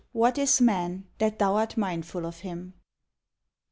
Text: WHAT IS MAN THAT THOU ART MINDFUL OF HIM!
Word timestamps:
WHAT 0.13 0.39
IS 0.39 0.59
MAN 0.59 1.05
THAT 1.19 1.37
THOU 1.37 1.53
ART 1.55 1.77
MINDFUL 1.77 2.25
OF 2.25 2.39
HIM! 2.39 2.73